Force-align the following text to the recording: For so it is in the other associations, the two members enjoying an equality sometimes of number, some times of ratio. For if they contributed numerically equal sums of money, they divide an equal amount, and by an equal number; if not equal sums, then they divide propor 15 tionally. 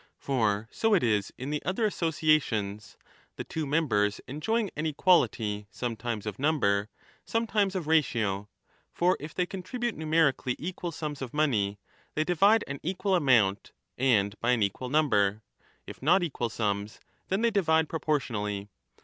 For 0.17 0.67
so 0.71 0.95
it 0.95 1.03
is 1.03 1.31
in 1.37 1.51
the 1.51 1.61
other 1.63 1.85
associations, 1.85 2.97
the 3.35 3.43
two 3.43 3.67
members 3.67 4.19
enjoying 4.27 4.71
an 4.75 4.87
equality 4.87 5.67
sometimes 5.69 6.25
of 6.25 6.39
number, 6.39 6.89
some 7.23 7.45
times 7.45 7.75
of 7.75 7.85
ratio. 7.85 8.49
For 8.91 9.15
if 9.19 9.35
they 9.35 9.45
contributed 9.45 9.99
numerically 9.99 10.55
equal 10.57 10.91
sums 10.91 11.21
of 11.21 11.35
money, 11.35 11.77
they 12.15 12.23
divide 12.23 12.63
an 12.65 12.79
equal 12.81 13.13
amount, 13.13 13.73
and 13.95 14.35
by 14.39 14.53
an 14.53 14.63
equal 14.63 14.89
number; 14.89 15.43
if 15.85 16.01
not 16.01 16.23
equal 16.23 16.49
sums, 16.49 16.99
then 17.27 17.41
they 17.43 17.51
divide 17.51 17.87
propor 17.87 18.17
15 18.19 18.35
tionally. 18.37 18.69